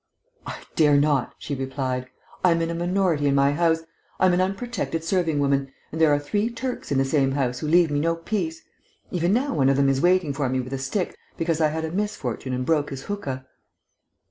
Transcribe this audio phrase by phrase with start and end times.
[0.47, 2.07] "I dare not," she replied.
[2.43, 3.81] "I am in a minority in my house;
[4.19, 7.59] I am an unprotected serving woman, and there are three Turks in the same house
[7.59, 8.63] who leave me no peace.
[9.11, 11.85] Even now one of them is waiting for me with a stick because I had
[11.85, 13.45] a misfortune and broke his hookah."